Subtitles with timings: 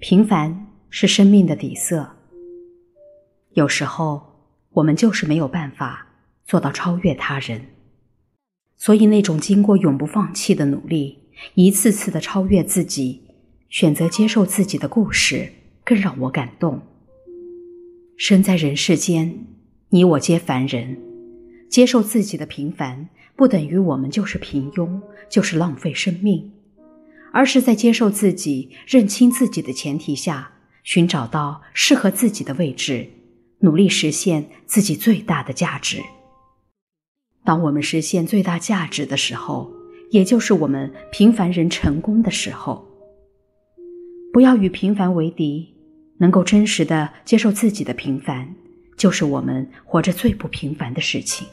[0.00, 2.16] 平凡是生命的底色。
[3.52, 4.22] 有时候，
[4.70, 6.06] 我们就是没有办法
[6.46, 7.66] 做到超越他人，
[8.78, 11.18] 所以那种经过永不放弃的努力，
[11.52, 13.20] 一次次的超越自己，
[13.68, 15.52] 选择接受自己的故事，
[15.84, 16.80] 更让我感动。
[18.16, 19.44] 身在人世间，
[19.90, 20.98] 你我皆凡人，
[21.68, 24.98] 接受自己的平凡，不等于我们就是平庸，
[25.28, 26.50] 就是浪费生命。
[27.32, 33.08] 而是在接受自己、认清自己的前提下，寻找到适合自己的位置，
[33.60, 36.02] 努力实现自己最大的价值。
[37.44, 39.72] 当我们实现最大价值的时候，
[40.10, 42.86] 也就是我们平凡人成功的时候。
[44.32, 45.74] 不要与平凡为敌，
[46.18, 48.54] 能够真实的接受自己的平凡，
[48.96, 51.46] 就是我们活着最不平凡的事情。